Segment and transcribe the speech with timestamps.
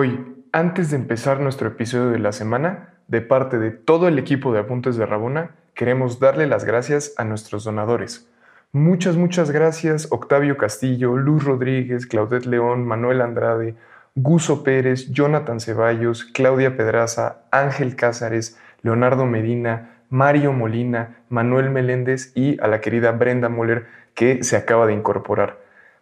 [0.00, 4.52] Hoy, antes de empezar nuestro episodio de la semana, de parte de todo el equipo
[4.52, 8.30] de Apuntes de Rabona, queremos darle las gracias a nuestros donadores.
[8.70, 13.74] Muchas, muchas gracias Octavio Castillo, Luz Rodríguez, Claudette León, Manuel Andrade,
[14.14, 22.56] Guso Pérez, Jonathan Ceballos, Claudia Pedraza, Ángel Cázares, Leonardo Medina, Mario Molina, Manuel Meléndez y
[22.62, 25.58] a la querida Brenda Moller que se acaba de incorporar.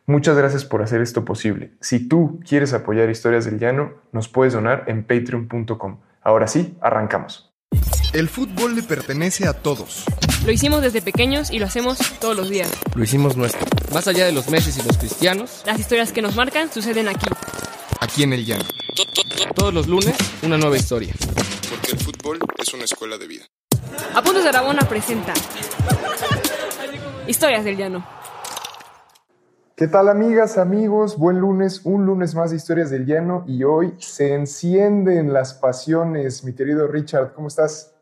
[0.08, 1.72] Muchas gracias por hacer esto posible.
[1.80, 5.98] Si tú quieres apoyar Historias del Llano, nos puedes donar en patreon.com.
[6.22, 7.52] Ahora sí, arrancamos.
[8.12, 10.04] El fútbol le pertenece a todos.
[10.44, 12.70] Lo hicimos desde pequeños y lo hacemos todos los días.
[12.94, 13.66] Lo hicimos nuestro.
[13.92, 17.26] Más allá de los meses y los cristianos, Las historias que nos marcan suceden aquí.
[18.00, 18.64] Aquí en el llano.
[19.56, 21.14] todos los lunes, una nueva historia.
[21.68, 23.44] Porque el fútbol es una escuela de vida.
[24.14, 25.34] Apuntes de Rabona presenta
[27.26, 28.15] Historias del Llano.
[29.78, 31.18] ¿Qué tal amigas, amigos?
[31.18, 36.44] Buen lunes, un lunes más de Historias del Llano y hoy se encienden las pasiones.
[36.44, 37.94] Mi querido Richard, ¿cómo estás?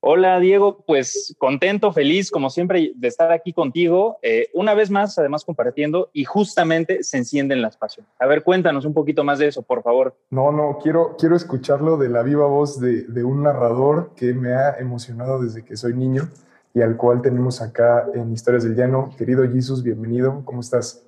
[0.00, 5.16] Hola Diego, pues contento, feliz como siempre de estar aquí contigo, eh, una vez más
[5.16, 8.10] además compartiendo y justamente se encienden las pasiones.
[8.18, 10.16] A ver, cuéntanos un poquito más de eso, por favor.
[10.30, 14.54] No, no, quiero, quiero escucharlo de la viva voz de, de un narrador que me
[14.54, 16.28] ha emocionado desde que soy niño
[16.74, 19.14] y al cual tenemos acá en Historias del Llano.
[19.16, 21.02] Querido Jesus, bienvenido, ¿cómo estás?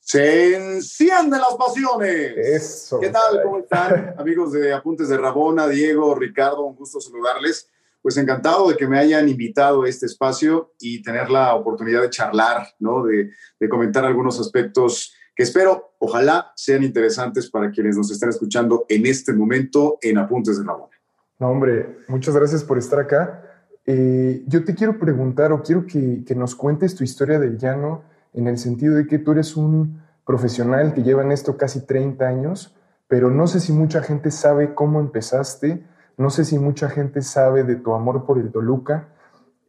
[0.00, 2.36] Se encienden las pasiones.
[2.36, 3.00] Eso.
[3.00, 3.42] ¿Qué tal?
[3.42, 4.14] ¿Cómo están?
[4.18, 7.68] Amigos de Apuntes de Rabona, Diego, Ricardo, un gusto saludarles.
[8.02, 12.10] Pues encantado de que me hayan invitado a este espacio y tener la oportunidad de
[12.10, 13.02] charlar, ¿no?
[13.02, 18.86] De, de comentar algunos aspectos que espero, ojalá, sean interesantes para quienes nos están escuchando
[18.88, 20.96] en este momento en Apuntes de Rabona.
[21.38, 23.55] No, hombre, muchas gracias por estar acá.
[23.86, 28.02] Eh, yo te quiero preguntar o quiero que, nos cuentes tu historia del llano
[28.34, 32.26] en el sentido de que tú eres un profesional que lleva en esto casi 30
[32.26, 32.74] años,
[33.06, 35.84] pero no sé si mucha gente sabe cómo empezaste,
[36.16, 39.08] no sé si mucha gente sabe de tu amor por el Toluca,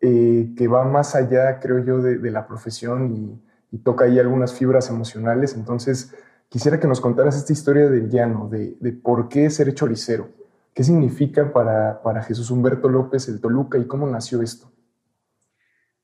[0.01, 3.41] eh, que va más allá, creo yo, de, la profesión y,
[3.71, 5.55] y toca ahí algunas fibras emocionales.
[5.55, 6.13] Entonces,
[6.49, 10.29] quisiera que nos contaras esta historia del llano, de, de por qué ser choricero.
[10.77, 14.71] ¿Qué significa para, para Jesús Humberto López el Toluca y cómo nació esto?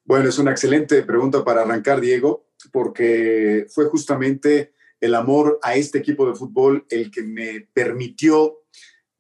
[0.03, 5.99] Bueno, es una excelente pregunta para arrancar, Diego, porque fue justamente el amor a este
[5.99, 8.63] equipo de fútbol el que me permitió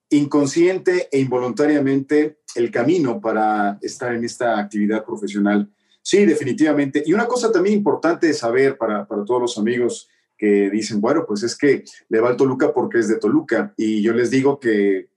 [0.09, 5.71] inconsciente e involuntariamente el camino para estar en esta actividad profesional.
[6.01, 7.03] Sí, definitivamente.
[7.05, 11.25] Y una cosa también importante de saber para, para todos los amigos que dicen, bueno,
[11.27, 13.71] pues es que le va al Toluca porque es de Toluca.
[13.77, 15.12] Y yo les digo que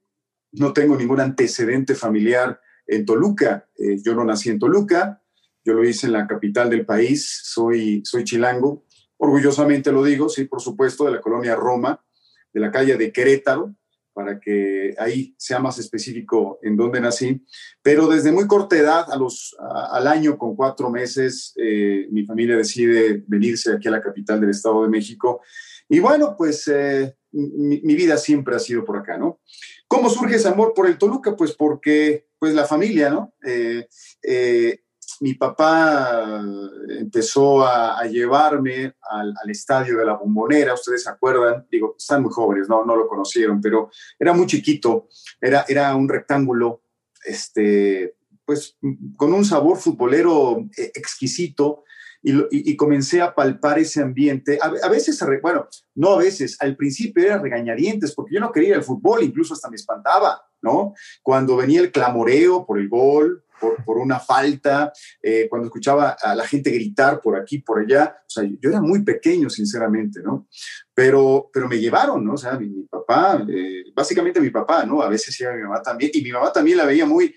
[0.57, 3.69] no tengo ningún antecedente familiar en Toluca.
[3.79, 5.23] Eh, yo no nací en Toluca,
[5.65, 8.85] yo lo hice en la capital del país, soy, soy chilango,
[9.17, 12.05] orgullosamente lo digo, sí, por supuesto, de la colonia Roma,
[12.53, 13.75] de la calle de Querétaro,
[14.13, 17.45] para que ahí sea más específico en dónde nací.
[17.83, 22.57] Pero desde muy corta edad, a los, al año con cuatro meses, eh, mi familia
[22.57, 25.43] decide venirse aquí a la capital del Estado de México.
[25.87, 29.41] Y bueno, pues eh, mi, vida siempre ha sido por acá, ¿no?
[29.87, 31.37] ¿Cómo surge ese amor por el Toluca?
[31.37, 33.35] Pues porque, pues la familia, ¿no?
[33.45, 33.87] Eh,
[34.23, 34.81] eh,
[35.21, 36.43] mi papá
[36.89, 42.33] empezó a, llevarme al, al, estadio de la bombonera, ustedes se acuerdan, digo, están muy
[42.33, 45.09] jóvenes, no, no lo conocieron, pero era muy chiquito,
[45.41, 46.83] era, era un rectángulo,
[47.25, 48.77] este, pues
[49.17, 51.85] con un sabor futbolero eh, exquisito,
[52.27, 54.59] y, y, comencé a palpar ese ambiente.
[54.61, 58.71] A, a, veces, bueno, no a veces, al principio era regañadientes, porque yo no quería
[58.71, 60.95] ir al fútbol, incluso hasta me espantaba, ¿no?
[61.23, 64.93] Cuando venía el clamoreo por el gol, por, por una falta,
[65.23, 68.81] eh, cuando escuchaba a la gente gritar por aquí, por allá, o sea, yo era
[68.81, 70.49] muy pequeño, sinceramente, ¿no?
[70.93, 72.35] Pero, pero me llevaron, ¿no?
[72.35, 75.01] O sea, mi, mi papá, eh, básicamente mi papá, ¿no?
[75.01, 77.33] A veces iba mi mamá también, y mi mamá también la veía muy,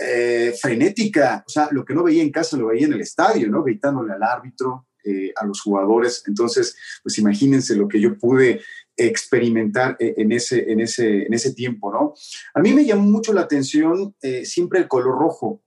[0.00, 3.48] eh, frenética, o sea, lo que no veía en casa lo veía en el estadio,
[3.48, 3.62] ¿no?
[3.62, 6.22] Gritándole al árbitro, eh, a los jugadores.
[6.26, 8.62] Entonces, pues imagínense lo que yo pude
[8.96, 12.14] experimentar en ese, en ese, en ese tiempo, ¿no?
[12.54, 15.62] A mí me llamó mucho la atención eh, siempre el color rojo.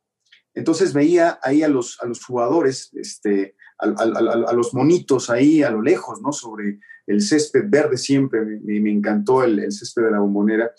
[0.55, 5.83] Entonces veía ahí a los, a los jugadores, este, a, los monitos ahí a lo
[5.83, 6.31] lejos, ¿no?
[6.31, 10.71] Sobre el césped verde siempre, me, me encantó el, el, césped de la bombonera.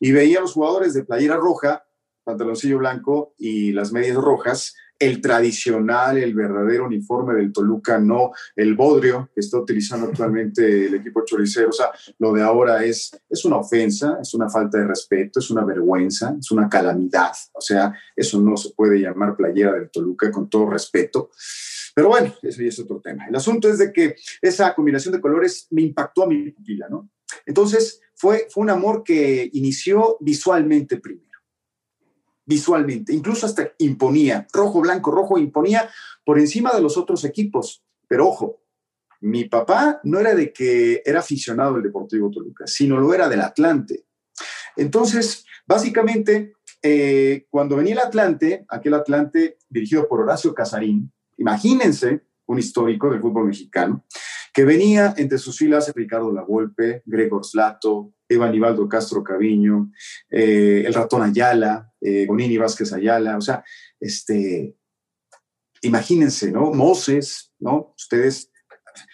[0.00, 1.84] Y veía a los jugadores de playera roja,
[2.26, 8.74] pantaloncillo blanco y las medias rojas, el tradicional, el verdadero uniforme del Toluca, no el
[8.74, 11.68] bodrio que está utilizando actualmente el equipo choricero.
[11.68, 15.50] O sea, lo de ahora es, es una ofensa, es una falta de respeto, es
[15.50, 17.32] una vergüenza, es una calamidad.
[17.52, 21.30] O sea, eso no se puede llamar playera del Toluca con todo respeto.
[21.94, 23.26] Pero bueno, eso ya es otro tema.
[23.28, 27.08] El asunto es de que esa combinación de colores me impactó a mi pupila, ¿no?
[27.44, 31.35] Entonces, fue, fue un amor que inició visualmente primero.
[32.46, 35.90] Visualmente, incluso hasta imponía, rojo, blanco, rojo, imponía
[36.24, 37.82] por encima de los otros equipos.
[38.08, 38.60] Pero ojo,
[39.20, 43.40] mi papá no era de que era aficionado al Deportivo Toluca, sino lo era del
[43.40, 44.04] Atlante.
[44.76, 52.58] Entonces, básicamente, eh, cuando venía el Atlante, aquel Atlante dirigido por Horacio Casarín, imagínense un
[52.58, 54.04] histórico del fútbol mexicano,
[54.56, 59.92] que venía entre sus filas Ricardo Lavolpe, Gregor Slato, Evan Ibaldo Castro Caviño,
[60.30, 63.62] eh, el ratón Ayala, eh, Bonini Vázquez Ayala, o sea,
[64.00, 64.74] este,
[65.82, 66.72] imagínense, ¿no?
[66.72, 67.92] Moses, ¿no?
[67.98, 68.50] Ustedes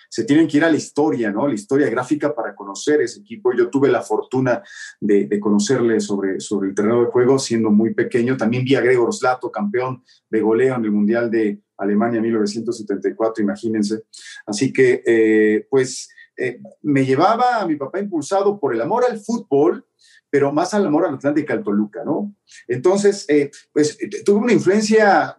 [0.08, 1.48] se tienen que ir a la historia, ¿no?
[1.48, 3.52] La historia gráfica para conocer ese equipo.
[3.52, 4.62] Yo tuve la fortuna
[5.00, 8.36] de, conocerle sobre, sobre el terreno de juego siendo muy pequeño.
[8.36, 14.04] También vi a Gregor Slato, campeón de goleo en el Mundial de Alemania 1974, imagínense.
[14.46, 19.18] Así que, eh, pues, eh, me llevaba a mi papá impulsado por el amor al
[19.18, 19.86] fútbol,
[20.30, 22.34] pero más al amor al Atlántico al Toluca, ¿no?
[22.66, 25.36] Entonces, eh, pues, tuve una influencia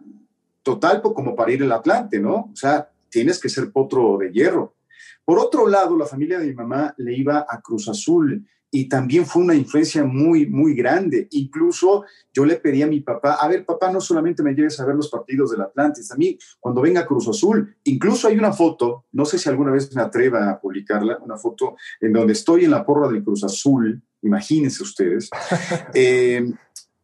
[0.62, 2.50] total como para ir al Atlante, ¿no?
[2.52, 4.76] O sea, tienes que ser potro de hierro.
[5.24, 9.24] Por otro lado, la familia de mi mamá le iba a Cruz Azul y también
[9.24, 11.28] fue una influencia muy, muy grande.
[11.30, 14.84] Incluso yo le pedí a mi papá, a ver, papá, no solamente me lleves a
[14.84, 19.04] ver los partidos del Atlantis, a mí cuando venga Cruz Azul, incluso hay una foto,
[19.12, 22.72] no sé si alguna vez me atreva a publicarla, una foto en donde estoy en
[22.72, 25.30] la porra del Cruz Azul, imagínense ustedes,
[25.94, 26.44] eh,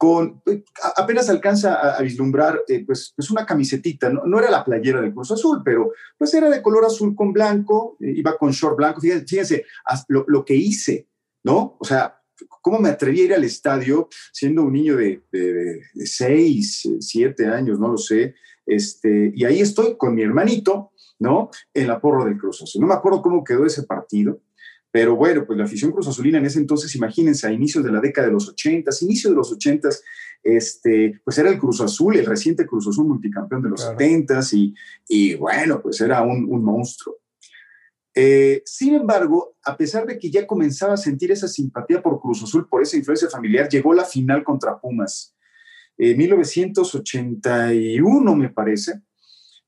[0.00, 0.42] con,
[0.96, 4.38] apenas alcanza a, vislumbrar eh, pues, pues, una camisetita, ¿no?
[4.38, 8.14] era la playera del Cruz Azul, pero pues era de color azul con blanco, eh,
[8.16, 9.66] iba con short blanco, fíjense,
[10.08, 11.09] lo, que hice,
[11.44, 11.76] ¿no?
[11.78, 12.20] O sea,
[12.62, 17.46] ¿cómo me atreví a ir al estadio siendo un niño de, de, de seis, siete
[17.46, 18.34] años, no lo sé,
[18.66, 21.50] este, y ahí estoy con mi hermanito, ¿no?
[21.74, 22.80] En la porra del Cruz Azul.
[22.80, 24.40] No me acuerdo cómo quedó ese partido,
[24.90, 28.00] pero bueno, pues la afición Cruz Azulina en ese entonces, imagínense, a inicios de la
[28.00, 29.88] década de los 80, inicios de los 80,
[30.42, 34.74] este, pues era el Cruz Azul, el reciente Cruz Azul multicampeón de los 70 y,
[35.08, 37.18] y bueno, pues era un, un monstruo.
[38.14, 42.42] Eh, sin embargo, a pesar de que ya comenzaba a sentir esa simpatía por Cruz
[42.42, 45.36] Azul, por esa influencia familiar, llegó la final contra Pumas.
[45.96, 49.02] En 1981, me parece,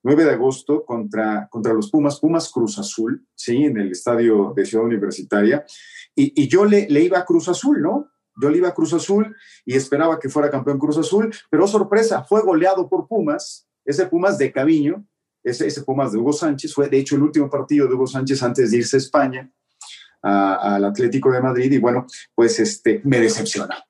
[0.02, 3.64] 9 de agosto contra, contra los Pumas, Pumas Cruz Azul, ¿sí?
[3.64, 5.64] En el estadio de Ciudad Universitaria.
[6.14, 8.08] Y, yo le, le, iba a Cruz Azul, ¿no?
[8.40, 12.24] Yo le iba a Cruz Azul y esperaba que fuera campeón Cruz Azul, pero sorpresa,
[12.24, 15.06] fue goleado por Pumas, ese Pumas de Caviño,
[15.42, 18.42] ese, ese Pumas de Hugo Sánchez, fue de hecho el último partido de Hugo Sánchez
[18.42, 19.50] antes de irse a España
[20.22, 23.84] al Atlético de Madrid y bueno, pues este, me decepciona.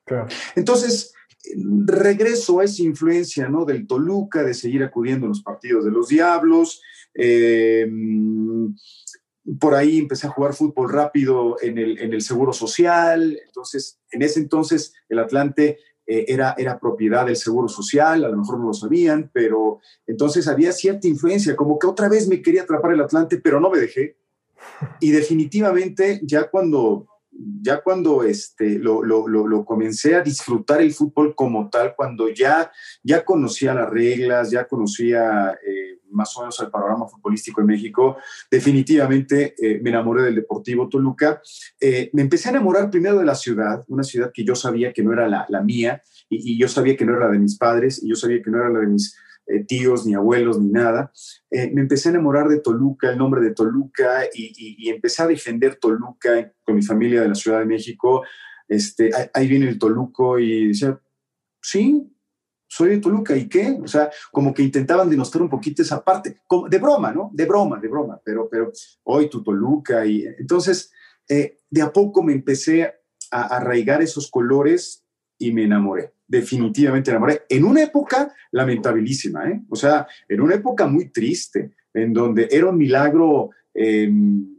[0.55, 1.13] Entonces,
[1.85, 3.65] regreso a esa influencia ¿no?
[3.65, 6.81] del Toluca, de seguir acudiendo a los partidos de los Diablos.
[7.13, 7.87] Eh,
[9.59, 13.37] por ahí empecé a jugar fútbol rápido en el, en el Seguro Social.
[13.45, 18.37] Entonces, en ese entonces el Atlante eh, era, era propiedad del Seguro Social, a lo
[18.37, 22.63] mejor no lo sabían, pero entonces había cierta influencia, como que otra vez me quería
[22.63, 24.17] atrapar el Atlante, pero no me dejé.
[24.99, 27.07] Y definitivamente ya cuando
[27.61, 32.71] ya cuando este, lo, lo, lo, comencé a disfrutar el fútbol como tal, cuando ya,
[33.01, 35.82] ya conocía las reglas, ya conocía eh,
[36.13, 38.17] más o menos el panorama futbolístico en México,
[38.49, 41.41] definitivamente eh, me enamoré del Deportivo Toluca.
[41.79, 45.03] Eh, me empecé a enamorar primero de la ciudad, una ciudad que yo sabía que
[45.03, 47.57] no era la, la mía y, y, yo sabía que no era la de mis
[47.57, 49.15] padres y yo sabía que no era la de mis
[49.45, 51.11] eh, tíos, ni abuelos, ni nada.
[51.51, 55.75] Eh, me empecé a enamorar de Toluca, el nombre de Toluca, y, empecé a defender
[55.75, 58.23] Toluca con mi familia de la Ciudad de México.
[58.67, 60.97] Este, ahí viene el Toluco y decía,
[61.61, 62.09] sí,
[62.75, 63.77] soy de Toluca, ¿y qué?
[63.83, 66.37] O sea, como que intentaban denostar un poquito esa parte,
[66.69, 67.29] de broma, ¿no?
[67.33, 68.71] De broma, de broma, pero, pero
[69.03, 70.91] hoy tu Toluca, y entonces
[71.29, 72.91] eh, de a poco me empecé
[73.31, 75.03] a arraigar esos colores
[75.37, 77.43] y me enamoré definitivamente enamoré.
[77.47, 79.61] En una época lamentabilísima, ¿eh?
[79.69, 84.52] O sea, en una época muy triste, en donde era un milagro em,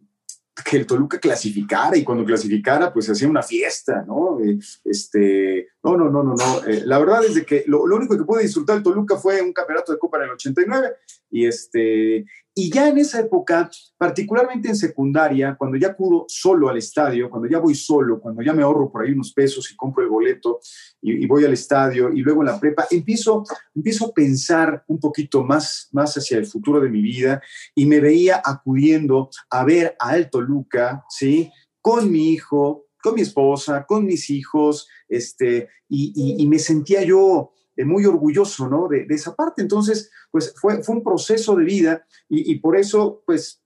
[0.63, 4.39] que el Toluca clasificara y cuando clasificara, pues hacía una fiesta, ¿no?
[4.41, 6.65] Eh, este, no, no, no, no, no.
[6.67, 9.53] Eh, la verdad es que lo, lo, único que pude disfrutar el Toluca fue un
[9.53, 10.95] campeonato de Copa en el 89
[11.31, 12.25] y este,
[12.57, 13.69] y ya en esa época,
[13.99, 18.53] particularmente en secundaria, cuando ya acudo solo al estadio, cuando ya voy solo, cuando ya
[18.53, 20.61] me ahorro por ahí unos pesos y compro el boleto
[21.03, 23.43] y, voy al estadio y luego en la prepa, empiezo,
[23.75, 27.43] empiezo a pensar un poquito más, más hacia el futuro de mi vida
[27.75, 31.51] y me veía acudiendo a ver a Alto Luca, ¿sí?
[31.81, 37.51] Con mi hijo, con mi esposa, con mis hijos, este, y, y me sentía yo
[37.77, 38.89] eh, muy orgulloso, ¿no?
[38.89, 39.63] De, esa parte.
[39.63, 43.63] Entonces, pues fue, fue un proceso de vida y, por eso, pues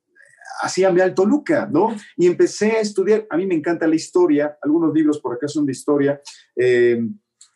[0.62, 1.94] hacíame al Toluca, ¿no?
[2.16, 5.66] Y empecé a estudiar, a mí me encanta la historia, algunos libros por acá son
[5.66, 6.20] de historia,
[6.56, 7.00] eh,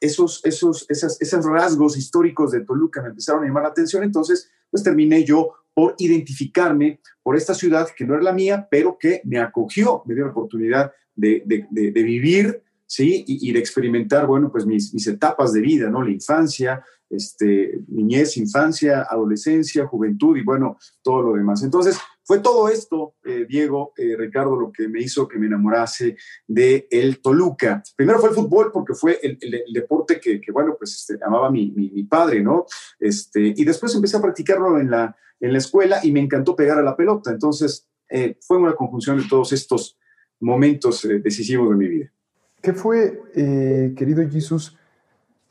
[0.00, 4.50] esos, esos, esas, esos rasgos históricos de Toluca me empezaron a llamar la atención, entonces
[4.70, 9.22] pues terminé yo por identificarme por esta ciudad que no era la mía, pero que
[9.24, 13.24] me acogió, me dio la oportunidad de, de, de, vivir, ¿sí?
[13.26, 16.02] Y, y, de experimentar, bueno, pues mis, etapas de vida, ¿no?
[16.02, 21.62] La infancia, este, niñez, infancia, adolescencia, juventud y bueno, todo lo demás.
[21.62, 26.16] Entonces, fue todo esto, eh, Diego, eh, Ricardo, lo que me hizo que me enamorase
[26.46, 27.82] de el Toluca.
[27.96, 29.38] Primero fue el fútbol porque fue el,
[29.72, 32.66] deporte que, bueno, pues este, amaba mi, mi, padre, ¿no?
[33.00, 36.78] Este, y después empecé a practicarlo en la, en la escuela y me encantó pegar
[36.78, 37.30] a la pelota.
[37.30, 39.98] Entonces, eh, fue una conjunción de todos estos
[40.40, 42.12] momentos decisivos de mi vida.
[42.62, 44.78] ¿Qué fue, eh, querido Jesús?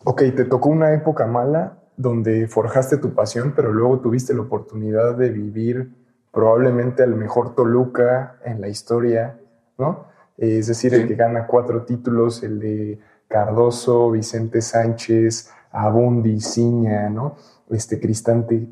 [0.06, 5.16] Ok, te tocó una época mala donde forjaste tu pasión, pero luego tuviste la oportunidad
[5.18, 5.92] de vivir
[6.32, 9.38] probablemente al mejor Toluca en la historia,
[9.78, 10.06] ¿no?
[10.38, 11.02] Es decir, sí.
[11.02, 17.36] el que gana cuatro títulos, el de Cardoso, Vicente Sánchez, Abundi, Ciña, ¿no?
[17.70, 18.70] Este Cristante.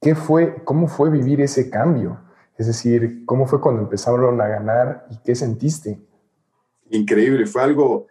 [0.00, 2.18] ¿Qué fue, cómo fue vivir ese cambio?
[2.56, 6.00] Es decir, ¿cómo fue cuando empezaron a ganar y qué sentiste?
[6.94, 8.06] Increíble, fue algo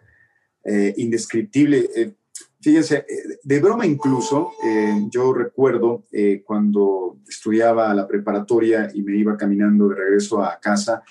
[0.64, 1.88] eh, indescriptible.
[1.94, 2.14] Eh,
[2.60, 6.04] fíjense, eh, de broma incluso, eh, yo recuerdo
[6.44, 11.02] cuando estudiaba la preparatoria y me iba caminando de regreso a casa,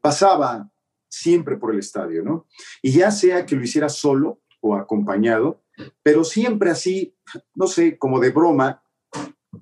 [0.00, 0.70] pasaba
[1.08, 2.46] siempre por el estadio, ¿no?
[2.82, 5.62] Y ya sea que lo hiciera solo o acompañado,
[6.02, 7.14] pero siempre así,
[7.54, 8.82] no sé, como de broma,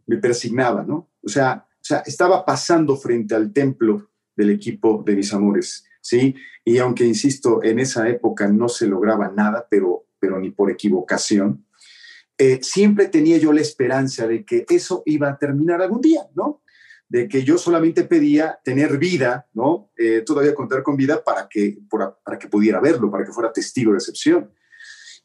[0.07, 1.11] me persignaba, ¿no?
[1.23, 6.35] O sea, o sea, estaba pasando frente al templo del equipo de mis amores, ¿sí?
[6.65, 11.67] Y aunque, insisto, en esa época no se lograba nada, pero pero ni por equivocación,
[12.37, 16.63] eh, siempre tenía yo la esperanza de que eso iba a terminar algún día, ¿no?
[17.09, 19.91] De que yo solamente pedía tener vida, ¿no?
[19.97, 23.53] Eh, todavía contar con vida para que, para, para, que pudiera verlo, para que fuera
[23.53, 24.53] testigo de excepción.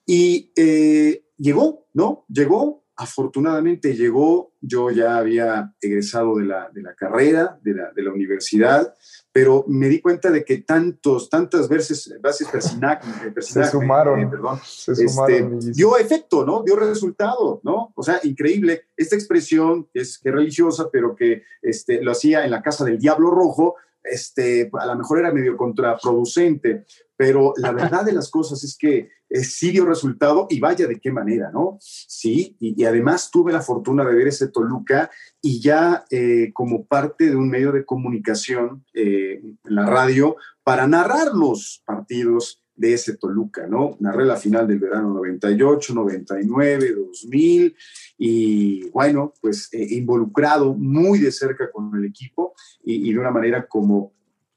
[0.06, 2.26] Y eh, llegó, ¿no?
[2.30, 8.04] Llegó, afortunadamente llegó, yo ya había egresado de la, de la carrera, de la, de
[8.04, 8.94] la universidad,
[9.32, 13.04] pero me di cuenta de que tantos, tantas veces, bases persinac,
[13.40, 16.62] se sumaron, eh, perdón, se sumaron este, dio efecto, ¿no?
[16.64, 17.92] Dio resultado, ¿no?
[17.96, 18.84] O sea, increíble.
[18.96, 23.00] Esta expresión es, que es religiosa, pero que este, lo hacía en la casa del
[23.00, 26.86] Diablo Rojo, este, a lo mejor era medio contraproducente,
[27.16, 31.00] pero la verdad de las cosas es que eh, sí dio resultado y vaya de
[31.00, 31.78] qué manera, ¿no?
[31.80, 35.10] Sí, y, además tuve la fortuna de ver ese Toluca
[35.42, 40.86] y ya eh, como parte de un medio de comunicación eh, en la radio para
[40.86, 43.98] narrar los partidos de ese Toluca, ¿no?
[44.00, 47.76] Narré la final del verano 98, 99, 2000
[48.20, 53.32] y bueno, pues eh, involucrado muy de cerca con el equipo y, y, de una
[53.32, 54.14] manera como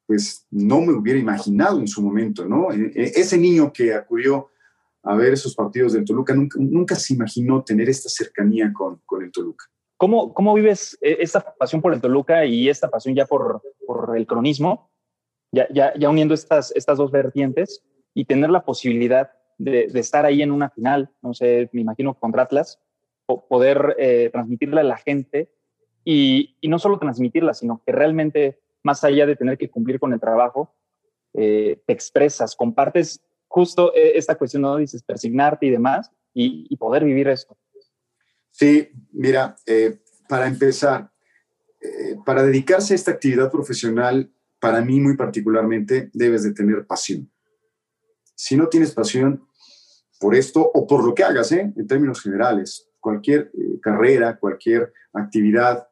[0.06, 2.68] pues no me hubiera imaginado en su momento, ¿no?
[2.94, 4.50] Ese niño que acudió
[5.06, 9.30] a ver esos partidos del Toluca nunca, se imaginó tener esta cercanía con, con el
[9.30, 9.66] Toluca.
[9.96, 14.26] ¿Cómo, ¿Cómo vives esta pasión por el Toluca y esta pasión ya por, por el
[14.26, 14.90] cronismo?
[15.52, 17.82] Ya, ya, uniendo estas, estas dos vertientes
[18.12, 22.42] y tener la posibilidad de, estar ahí en una final, no sé, me imagino contra
[22.42, 22.78] Atlas,
[23.48, 25.50] poder eh, transmitirla a la gente
[26.04, 30.12] y, y, no solo transmitirla, sino que realmente, más allá de tener que cumplir con
[30.12, 30.74] el trabajo,
[31.38, 33.22] eh, te expresas, compartes
[33.56, 34.76] justo eh, esta cuestión, ¿no?
[34.76, 37.56] Dices, persignarte y demás, y, poder vivir esto.
[38.50, 41.10] Sí, mira, eh, para empezar,
[41.80, 47.30] eh, para dedicarse a esta actividad profesional, para mí muy particularmente, debes de tener pasión
[48.34, 49.48] si no tienes pasión
[50.20, 51.72] por esto o por lo que hagas, ¿eh?
[51.74, 55.88] en términos generales, cualquier carrera, cualquier actividad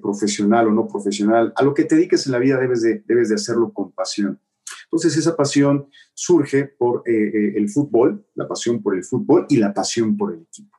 [0.00, 3.28] profesional o no profesional, a lo que te dediques en la vida debes de, debes
[3.28, 4.40] de hacerlo con pasión.
[4.92, 9.72] Entonces esa pasión surge por eh, el fútbol, la pasión por el fútbol y la
[9.72, 10.76] pasión por el equipo.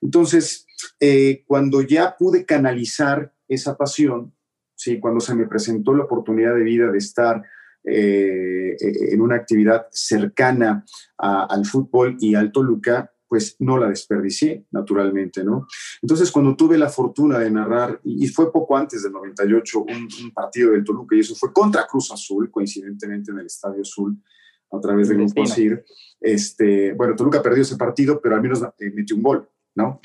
[0.00, 0.64] Entonces,
[1.00, 4.32] eh, cuando ya pude canalizar esa pasión,
[4.76, 5.00] ¿sí?
[5.00, 7.42] cuando se me presentó la oportunidad de vida de estar
[7.82, 10.84] eh, en una actividad cercana
[11.16, 15.66] al fútbol y al Toluca, pues no la desperdicié, naturalmente, ¿no?
[16.00, 20.30] Entonces, cuando tuve la fortuna de narrar, y fue poco antes del 98, un, un
[20.32, 24.16] partido del Toluca, y eso fue contra Cruz Azul, coincidentemente en el Estadio Azul,
[24.70, 25.84] a través del Grupo ASIR,
[26.20, 30.00] este, bueno, Toluca perdió ese partido, pero al menos eh, metió un gol, ¿no?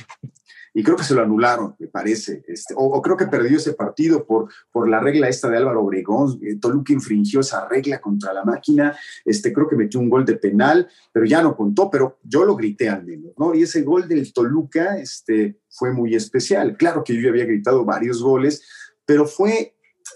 [0.74, 3.74] Y creo que se lo anularon, me parece, este, o, o, creo que perdió ese
[3.74, 8.34] partido por, por la regla esta de Álvaro Obregón, eh, Toluca infringió esa regla contra
[8.34, 12.20] la máquina, este, creo que metió un gol de penal, pero ya no contó, pero
[12.24, 13.54] yo lo grité al menos, ¿no?
[13.54, 18.22] Y ese gol del Toluca este, fue muy especial, claro que yo había gritado varios
[18.22, 18.64] goles,
[19.06, 19.76] pero fue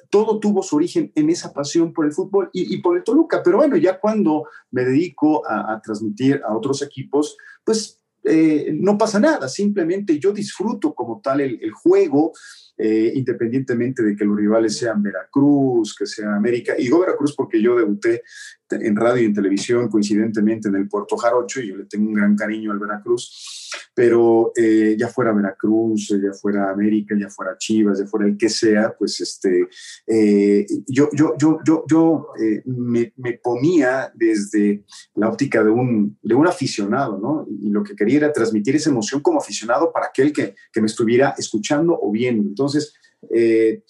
[0.09, 3.41] todo tuvo su origen en esa pasión por el fútbol y, por el Toluca.
[3.43, 7.96] Pero bueno, ya cuando me dedico a, transmitir a otros equipos, pues
[8.27, 12.33] eh, no pasa nada, simplemente yo disfruto como tal el, juego,
[12.77, 16.75] eh, independientemente de que los rivales sean Veracruz, que sea América.
[16.77, 18.23] Y digo Veracruz porque yo debuté
[18.69, 22.13] en radio y en televisión coincidentemente en el Puerto Jarocho y yo le tengo un
[22.13, 23.57] gran cariño al Veracruz
[23.93, 28.49] pero eh, ya fuera Veracruz, ya fuera América, ya fuera Chivas, ya fuera el que
[28.49, 29.67] sea, pues este,
[30.05, 34.83] eh, yo, yo, yo, yo, yo eh, me, me, ponía desde
[35.15, 37.47] la óptica de un, de un aficionado, ¿no?
[37.49, 40.87] Y lo que quería era transmitir esa emoción como aficionado para aquel que, que me
[40.87, 42.43] estuviera escuchando o viendo.
[42.43, 42.93] Entonces,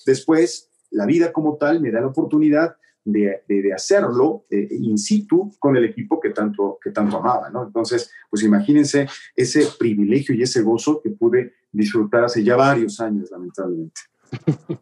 [0.05, 2.77] después, la vida como tal me da la oportunidad
[3.11, 7.63] de, hacerlo eh, in situ con el equipo que tanto, que tanto amaba, ¿no?
[7.63, 13.29] Entonces, pues imagínense ese privilegio y ese gozo que pude disfrutar hace ya varios años,
[13.31, 14.01] lamentablemente.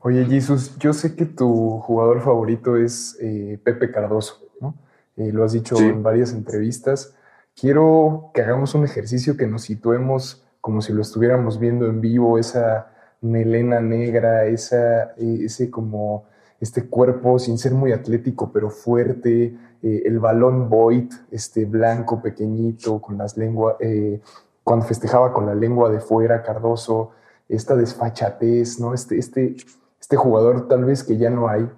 [0.02, 4.76] Oye, Jesús, yo sé que tu jugador favorito es eh, Pepe Cardoso, ¿no?
[5.18, 7.16] Eh, lo has dicho en varias entrevistas.
[7.56, 12.40] Quiero que hagamos un ejercicio que nos situemos como si lo estuviéramos viendo en vivo,
[12.40, 12.92] esa
[13.22, 16.26] melena negra, esa, ese como
[16.60, 23.02] este cuerpo sin ser muy atlético, pero fuerte, eh, el balón Void, este blanco, pequeñito,
[23.02, 24.22] con las lenguas, eh,
[24.64, 27.12] cuando festejaba con la lengua de fuera, Cardoso,
[27.48, 28.94] esta desfachatez, ¿no?
[28.94, 29.56] Este, este,
[30.00, 31.70] este jugador tal vez que ya no hay.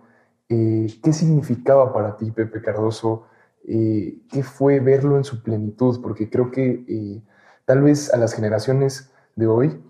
[0.50, 3.26] Eh, ¿Qué significaba para ti, Pepe Cardoso?
[3.66, 6.02] ¿Qué fue verlo en su plenitud?
[6.02, 7.22] Porque creo que
[7.66, 9.84] tal vez a las generaciones de hoy,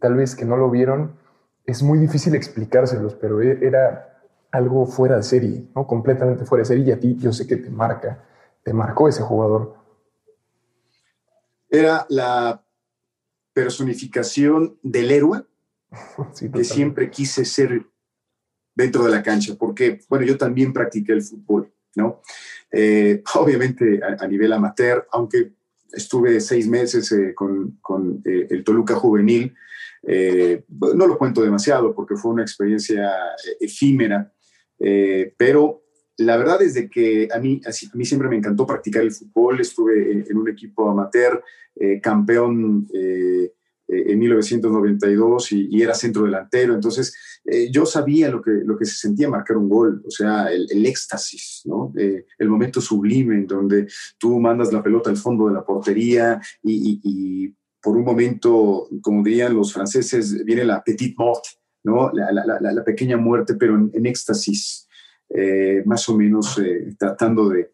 [0.00, 1.12] tal vez que no lo vieron,
[1.64, 4.09] es muy difícil explicárselos, pero e, era
[4.52, 5.86] algo fuera de serie, ¿no?
[5.86, 8.24] Completamente fuera de serie y a ti yo sé que te marca,
[8.62, 9.76] te marcó ese jugador.
[11.68, 12.64] Era la
[13.52, 15.44] personificación del héroe
[16.52, 17.86] que siempre quise ser
[18.74, 22.22] dentro de la cancha, porque, bueno, yo también practiqué el fútbol, ¿no?
[22.72, 25.52] Eh, obviamente a, nivel amateur, aunque
[25.92, 29.54] estuve seis meses eh, con, con eh, el Toluca Juvenil,
[30.02, 33.12] no lo cuento demasiado porque fue una experiencia
[33.60, 34.32] efímera,
[34.80, 35.82] eh, pero
[36.16, 39.60] la verdad es de que a mí, a mí siempre me encantó practicar el fútbol.
[39.60, 41.42] Estuve en, un equipo amateur,
[41.76, 43.52] eh, campeón eh,
[43.88, 46.74] en 1992 y, era centro delantero.
[46.74, 47.14] Entonces,
[47.70, 51.62] yo sabía lo que, lo que se sentía marcar un gol, o sea, el, éxtasis,
[51.64, 51.92] ¿no?
[51.96, 53.88] el momento sublime en donde
[54.18, 59.54] tú mandas la pelota al fondo de la portería y, por un momento, como dirían
[59.54, 61.42] los franceses, viene la petite mort,
[61.84, 62.10] ¿no?
[62.12, 64.88] La, pequeña muerte, pero en, éxtasis,
[65.28, 67.72] eh, más o menos eh, tratando de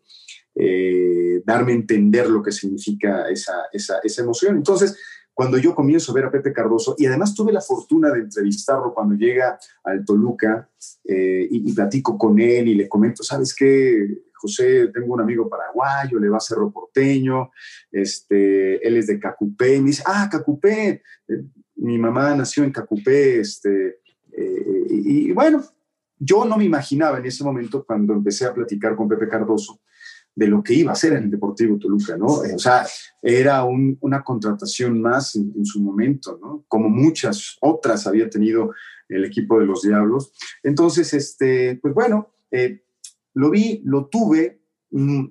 [0.54, 4.56] eh, darme a entender lo que significa esa, esa, emoción.
[4.56, 4.98] Entonces,
[5.32, 8.94] cuando yo comienzo a ver a Pepe Cardoso, y además tuve la fortuna de entrevistarlo
[8.94, 10.70] cuando llega al Toluca
[11.04, 14.06] y, platico con él y le comento, ¿sabes qué?
[14.32, 17.50] José, tengo un amigo paraguayo, le va a Cerro Porteño,
[17.90, 21.02] este, él es de Cacupé, y me dice, ah, Cacupé,
[21.76, 24.00] mi mamá nació en Cacupé, este,
[24.36, 25.64] eh, y, bueno,
[26.18, 29.80] yo no me imaginaba en ese momento cuando empecé a platicar con Pepe Cardoso
[30.34, 32.44] de lo que iba a hacer en el Deportivo Toluca, ¿no?
[32.44, 32.86] Eh, o sea,
[33.22, 36.64] era una contratación más en, su momento, ¿no?
[36.68, 38.72] Como muchas otras había tenido
[39.08, 40.32] el equipo de los Diablos.
[40.62, 42.82] Entonces, este, pues bueno, eh,
[43.32, 44.60] lo vi, lo tuve
[44.90, 45.24] mm,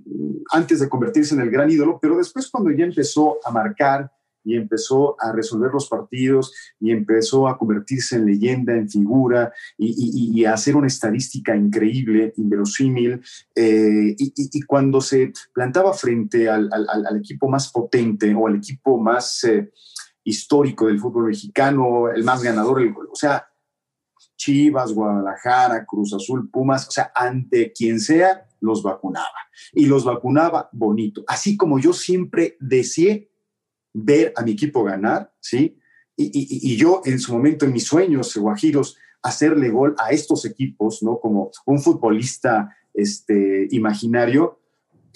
[0.52, 4.12] antes de convertirse en el gran ídolo, pero después cuando ya empezó a marcar,
[4.46, 10.46] y empezó a resolver los partidos y empezó a convertirse en leyenda, en figura y,
[10.46, 13.22] a hacer una estadística increíble, inverosímil.
[13.56, 16.70] Eh, y, cuando se plantaba frente al,
[17.20, 19.72] equipo más potente o al equipo más eh,
[20.24, 22.82] histórico del fútbol mexicano, el más ganador,
[23.12, 23.48] o sea,
[24.38, 29.28] Chivas, Guadalajara, Cruz Azul, Pumas, o sea, ante quien sea, los vacunaba.
[29.74, 31.24] Y los vacunaba bonito.
[31.28, 33.30] Así como yo siempre deseé
[33.96, 35.78] ver a mi equipo ganar, ¿sí?
[36.18, 41.20] Y, yo en su momento, en mis sueños guajiros, hacerle gol a estos equipos, ¿no?
[41.20, 44.60] Como un futbolista este, imaginario,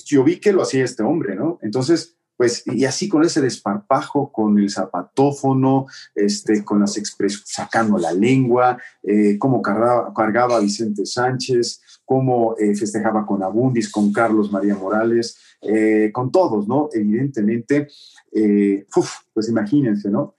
[0.05, 1.59] yo vi que lo hacía este hombre, ¿no?
[1.61, 7.97] Entonces, pues, y así con ese desparpajo, con el zapatófono, este, con las expresiones, sacando
[7.97, 14.54] la lengua, eh, cómo cargaba, cargaba, Vicente Sánchez, cómo eh, festejaba con Abundis, con Carlos
[14.54, 16.88] María Morales, eh, con todos, ¿no?
[16.93, 17.89] Evidentemente,
[18.32, 20.36] pues imagínense, ¿no?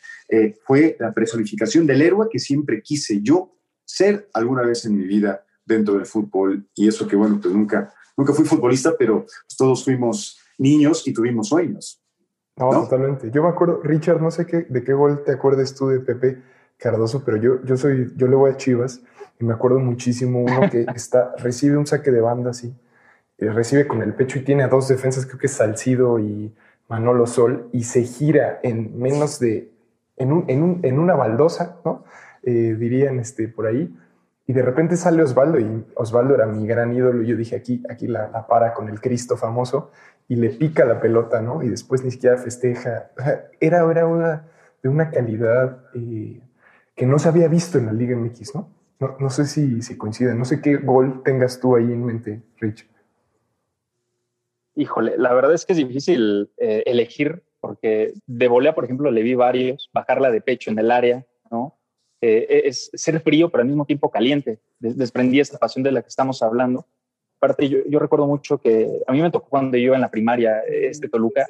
[0.65, 5.45] fue la personificación del héroe que siempre quise yo ser alguna vez en mi vida
[5.67, 9.85] dentro del fútbol, y eso que, bueno, pues nunca, nunca fui futbolista, pero pues, todos
[9.85, 12.01] fuimos niños y tuvimos sueños.
[12.57, 13.31] No, totalmente.
[13.31, 16.42] Yo me acuerdo, Richard, no sé qué, de qué gol te acuerdes tú de Pepe,
[16.77, 19.03] Cardoso, pero yo, yo soy, yo le voy a Chivas
[19.38, 22.75] y me acuerdo muchísimo uno que está, recibe un saque de banda así,
[23.38, 26.55] eh, recibe con el pecho y tiene a dos defensas, creo que es Salcido y
[26.88, 29.70] Manolo Sol, y se gira en menos de,
[30.16, 32.05] en, un, en, un, en una baldosa, ¿no?
[32.42, 33.94] Eh, dirían este, por ahí,
[34.51, 37.85] y de repente sale Osvaldo, y Osvaldo era mi gran ídolo, y yo dije, aquí,
[37.89, 39.93] aquí la, para con el Cristo famoso,
[40.27, 41.63] y le pica la pelota, ¿no?
[41.63, 43.13] Y después ni siquiera festeja.
[43.61, 44.49] Era, era una,
[44.83, 46.41] de una calidad eh,
[46.97, 48.69] que no se había visto en la Liga MX, ¿no?
[48.99, 52.43] No, no sé si, si coinciden, no sé qué gol tengas tú ahí en mente,
[52.59, 52.91] Rich.
[54.75, 59.23] Híjole, la verdad es que es difícil eh, elegir, porque de volea, por ejemplo, le
[59.23, 61.77] vi varios, bajarla de pecho en el área, ¿no?
[62.20, 64.61] Eh, es ser frío, pero al mismo tiempo caliente.
[64.78, 66.87] Desprendí esta pasión de la que estamos hablando.
[67.38, 70.61] Aparte, yo, yo recuerdo mucho que a mí me tocó cuando yo en la primaria,
[70.68, 71.46] este Toluca,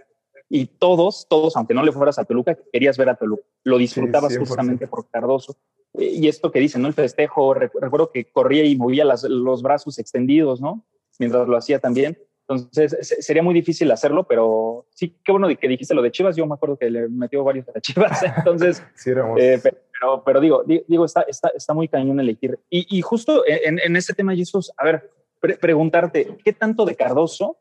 [0.48, 3.44] y todos, todos, aunque no le fueras a Toluca, querías ver a Toluca.
[3.62, 5.56] Lo disfrutabas sí, justamente por Cardoso.
[5.94, 6.88] Y esto que dicen, ¿no?
[6.88, 10.84] El festejo, recuerdo que corría y movía las, los brazos extendidos, ¿no?
[11.18, 12.18] Mientras lo hacía también.
[12.50, 16.34] Entonces sería muy difícil hacerlo, pero sí, qué bueno que dijiste lo de Chivas.
[16.34, 18.20] Yo me acuerdo que le metió varios a Chivas.
[18.38, 22.58] Entonces, sí, eh, pero, pero, digo, digo está, está, está muy cañón elegir.
[22.68, 26.96] Y, y justo en, en ese tema, Jesús, a ver, pre preguntarte, ¿qué tanto de
[26.96, 27.58] Cardoso,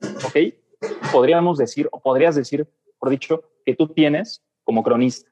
[0.00, 0.36] ok,
[1.12, 2.68] podríamos decir, o podrías decir,
[2.98, 5.30] por dicho, que tú tienes como cronista?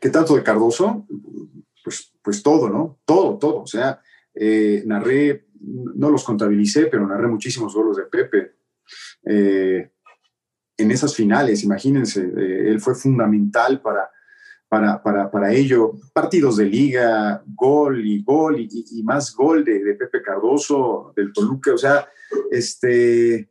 [0.00, 1.06] ¿Qué tanto de Cardoso?
[1.84, 2.98] Pues, pues todo, ¿no?
[3.04, 3.62] Todo, todo.
[3.62, 4.00] O sea,
[4.34, 8.52] eh, narré, no los contabilicé, pero narré muchísimos goles de Pepe.
[9.24, 9.90] Eh,
[10.76, 14.08] en esas finales, imagínense, eh, él fue fundamental para,
[14.68, 15.92] para, para, para, ello.
[16.12, 21.74] Partidos de liga, gol y gol y, más gol de, de, Pepe Cardoso, del Toluca.
[21.74, 22.06] O sea,
[22.50, 23.50] este,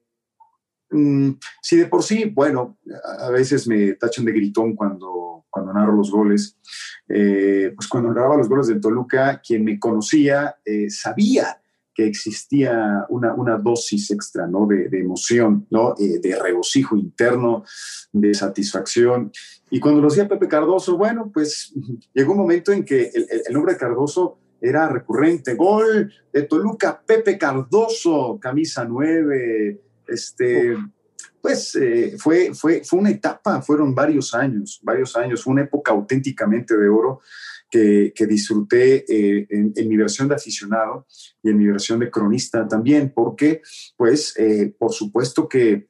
[0.89, 2.77] mmm, si de por sí, bueno,
[3.19, 6.57] a veces me tachan de gritón cuando, cuando narro los goles.
[7.09, 10.55] Eh, pues cuando narraba los goles del Toluca, quien me conocía
[10.89, 11.61] sabía
[11.97, 14.67] que existía una, una, dosis extra ¿no?
[14.67, 15.95] de, de emoción, ¿no?
[15.97, 17.63] Eh, de regocijo interno,
[18.13, 19.31] de satisfacción.
[19.71, 21.73] Y cuando lo hacía Pepe Cardoso, bueno, pues
[22.13, 25.55] llegó un momento en que el, el, el nombre de Cardoso era recurrente.
[25.55, 29.81] Gol de Toluca, Pepe Cardoso, camisa 9.
[30.07, 30.77] Este,
[31.41, 35.93] pues eh, fue, fue, fue una etapa, fueron varios años, varios años, fue una época
[35.93, 37.21] auténticamente de oro
[37.69, 41.05] que, disfruté eh, en, mi versión de aficionado
[41.43, 43.61] y en mi versión de cronista también, porque,
[43.95, 45.87] pues, eh, por supuesto que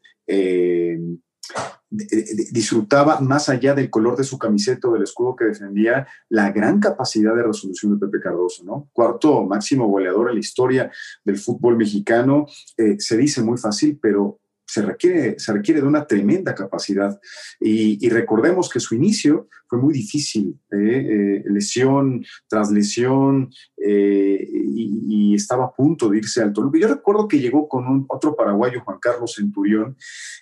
[1.89, 6.79] disfrutaba más allá del color de su camiseta o del escudo que defendía la gran
[6.79, 8.89] capacidad de resolución de Pepe Cardoso, ¿no?
[8.91, 10.91] Cuarto máximo goleador en la historia
[11.23, 16.05] del fútbol mexicano, eh, se dice muy fácil, pero se requiere, se requiere de una
[16.05, 17.19] tremenda capacidad.
[17.59, 20.77] Y, recordemos que su inicio fue muy difícil, ¿eh?
[20.77, 26.79] Eh, lesión tras lesión, eh, y, estaba a punto de irse al Toluca.
[26.79, 29.95] Yo recuerdo que llegó con otro paraguayo, Juan Carlos Centurión,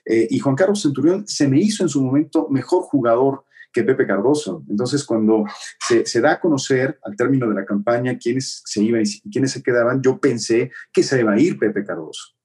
[0.05, 4.63] y Juan Carlos Centurión se me hizo en su momento mejor jugador que Pepe Cardoso.
[4.69, 5.43] Entonces, cuando
[5.85, 9.51] se, se, da a conocer al término de la campaña quiénes se iban y quiénes
[9.51, 12.35] se quedaban, yo pensé que se iba a ir Pepe Cardoso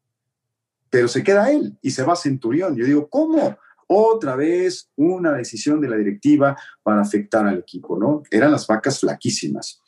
[0.91, 2.77] pero se queda él y se va Centurión.
[2.77, 3.57] Yo digo, ¿cómo?
[3.87, 8.23] Otra vez una decisión de la directiva para afectar al equipo, ¿no?
[8.31, 9.81] Eran las vacas flaquísimas.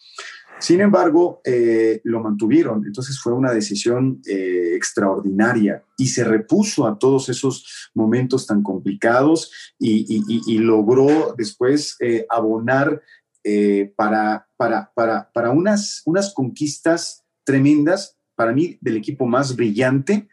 [0.58, 6.98] Sin embargo, eh, lo mantuvieron, entonces fue una decisión eh, extraordinaria y se repuso a
[6.98, 13.02] todos esos momentos tan complicados y, logró después eh, abonar
[13.96, 20.28] para, para, para, para unas, unas conquistas tremendas, para mí, del equipo más brillante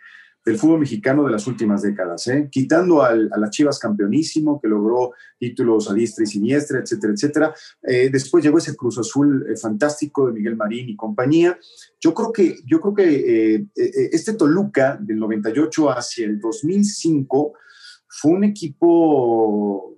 [0.45, 2.47] del fútbol mexicano de las últimas décadas, ¿eh?
[2.49, 7.53] quitando al, a las Chivas campeonísimo, que logró títulos a diestra y siniestra, etcétera, etcétera.
[7.83, 11.57] Eh, después llegó ese Cruz Azul eh, fantástico de Miguel Marín y compañía.
[11.99, 13.65] Yo creo que, yo creo que eh,
[14.11, 17.53] este Toluca del 98 hacia el 2005
[18.07, 19.95] fue un equipo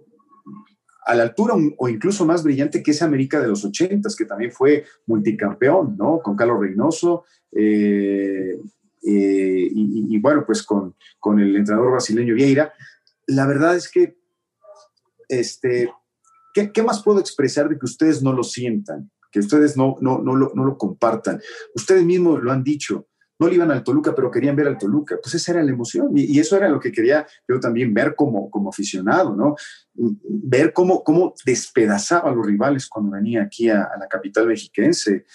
[1.05, 4.51] a la altura o incluso más brillante que ese América de los 80, que también
[4.51, 6.19] fue multicampeón, ¿no?
[6.19, 7.25] Con Carlos Reynoso,
[9.03, 12.73] eh, y, y, bueno, pues con, con, el entrenador brasileño Vieira.
[13.27, 14.17] La verdad es que,
[15.27, 15.91] este,
[16.53, 19.11] ¿qué, ¿qué, más puedo expresar de que ustedes no lo sientan?
[19.31, 21.41] Que ustedes no, no, no, lo, no lo compartan.
[21.73, 23.07] Ustedes mismos lo han dicho,
[23.39, 25.17] no le iban al Toluca, pero querían ver al Toluca.
[25.19, 28.13] Pues esa era la emoción y, y, eso era lo que quería yo también ver
[28.13, 29.55] como, como aficionado, ¿no?
[29.95, 35.25] Ver cómo, cómo despedazaba a los rivales cuando venía aquí a, a la capital mexiquense.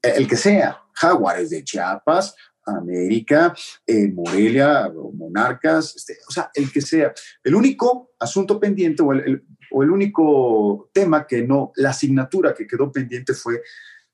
[0.00, 3.54] El que sea, Jaguares de Chiapas, América,
[3.86, 7.12] eh, Morelia, Monarcas, este, o sea, el que sea.
[7.42, 13.34] El único asunto pendiente o el, único tema que no, la asignatura que quedó pendiente
[13.34, 13.60] fue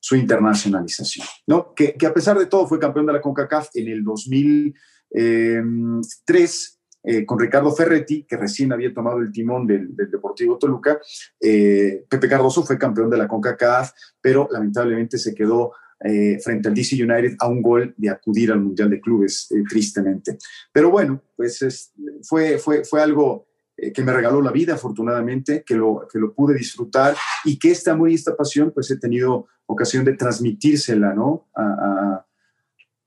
[0.01, 1.73] su internacionalización, ¿no?
[1.75, 7.39] Que, a pesar de todo fue campeón de la CONCACAF en el 2003 eh, con
[7.39, 11.01] Ricardo Ferretti, que recién había tomado el timón del, del Deportivo Toluca.
[11.41, 15.73] Eh, Pepe Cardoso fue campeón de la CONCACAF, pero lamentablemente se quedó
[16.05, 19.63] eh, frente al DC United a un gol de acudir al Mundial de Clubes, eh,
[19.69, 20.39] tristemente.
[20.73, 25.63] Pero bueno, pues es, fue, fue, fue algo eh, que me regaló la vida, afortunadamente,
[25.65, 28.99] que lo, que lo pude disfrutar y que este amor y esta pasión, pues he
[28.99, 31.49] tenido ocasión de transmitírsela, ¿no?
[31.55, 32.25] A,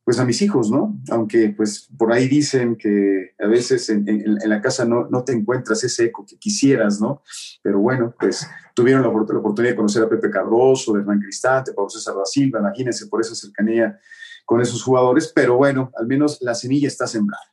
[0.03, 0.99] pues a mis hijos, ¿no?
[1.09, 5.23] Aunque pues por ahí dicen que a veces en, en, en, la casa no, no
[5.23, 7.21] te encuentras ese eco que quisieras, ¿no?
[7.61, 11.73] Pero bueno, pues tuvieron la, la oportunidad de conocer a Pepe Cardoso, de Hernán Cristante,
[11.73, 13.99] Pablo César da Silva, imagínense por esa cercanía
[14.45, 17.43] con esos jugadores, pero bueno, al menos la semilla está sembrada.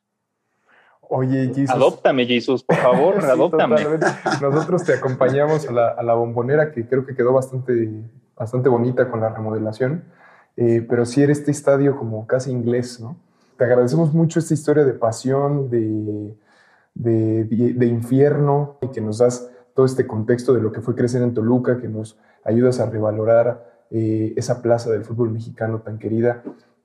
[1.11, 1.70] Oye, Jesus.
[1.70, 3.76] Adóptame, Jesus, por favor, sí, adóptame.
[3.76, 4.06] Totalmente.
[4.40, 7.88] Nosotros te acompañamos a la, a la, bombonera, que creo que quedó bastante,
[8.37, 10.04] bastante bonita con la remodelación,
[10.61, 13.16] eh, pero sí era este estadio como casi inglés, ¿no?
[13.57, 16.37] Te agradecemos mucho esta historia de pasión, de,
[16.94, 20.97] de, de, de infierno, y que nos das todo este contexto de lo que fue
[20.97, 25.99] crecer en Toluca, que nos ayudas a revalorar eh, esa plaza del fútbol mexicano tan
[25.99, 26.42] querida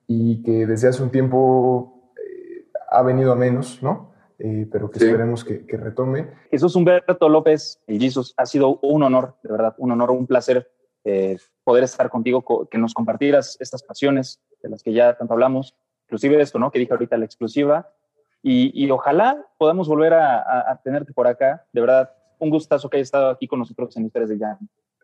[0.07, 4.13] y que desde hace un tiempo eh, ha venido a menos, ¿no?
[4.37, 5.05] Eh, pero que sí.
[5.05, 6.27] esperemos que, que, retome.
[6.51, 10.69] Jesús Humberto López, el Jesus, ha sido un honor, de verdad, un honor, un placer
[11.03, 15.75] eh, poder estar contigo, que nos compartieras estas pasiones de las que ya tanto hablamos,
[16.05, 16.71] inclusive esto, ¿no?
[16.71, 17.89] Que dije ahorita la exclusiva.
[18.41, 21.65] Y, y ojalá podamos volver a, a, a, tenerte por acá.
[21.71, 24.57] De verdad, un gustazo que hayas estado aquí con nosotros en Historias de Jan.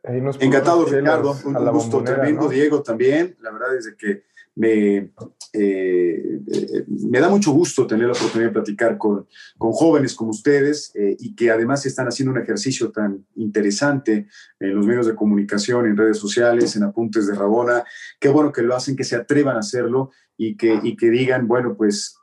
[0.03, 1.35] Encantado, Ricardo.
[1.45, 2.49] Un gusto tremendo, ¿no?
[2.49, 3.37] Diego, también.
[3.41, 4.23] La verdad es que
[4.59, 5.13] me,
[5.53, 6.41] eh,
[6.87, 9.25] me da mucho gusto tener la oportunidad de platicar con,
[9.57, 14.27] con jóvenes como ustedes eh, y que además están haciendo un ejercicio tan interesante
[14.59, 17.85] en los medios de comunicación, en redes sociales, en apuntes de Rabona.
[18.19, 21.47] Qué bueno que lo hacen, que se atrevan a hacerlo y que, y que digan,
[21.47, 22.17] bueno, pues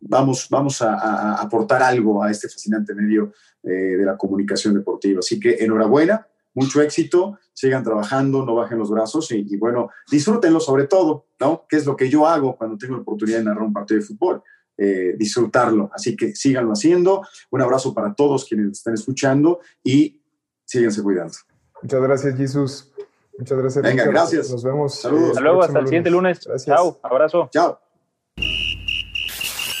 [0.00, 3.32] vamos, vamos a, aportar algo a este fascinante medio
[3.62, 5.20] eh, de la comunicación deportiva.
[5.20, 6.26] Así que enhorabuena,
[6.58, 11.66] mucho éxito, sigan trabajando, no bajen los brazos y, y, bueno, disfrútenlo sobre todo, ¿no?
[11.68, 14.06] Que es lo que yo hago cuando tengo la oportunidad de narrar un partido de
[14.06, 14.42] fútbol,
[14.76, 15.90] eh, disfrutarlo.
[15.92, 17.26] Así que síganlo haciendo.
[17.50, 20.20] Un abrazo para todos quienes están escuchando y
[20.64, 21.34] síganse cuidando.
[21.82, 22.92] Muchas gracias, Jesús.
[23.38, 23.82] Muchas gracias.
[23.82, 24.12] Venga, Richard.
[24.12, 24.50] gracias.
[24.50, 24.94] Nos vemos.
[25.00, 25.30] Saludos.
[25.30, 26.40] Hasta luego, hasta el siguiente lunes.
[26.44, 26.76] Gracias.
[26.76, 27.48] Chao, abrazo.
[27.52, 27.80] Chao.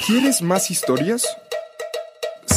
[0.06, 1.26] ¿Quieres más historias?